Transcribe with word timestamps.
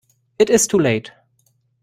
It 0.39 0.49
is 0.49 0.65
too 0.65 0.79
late. 0.79 1.11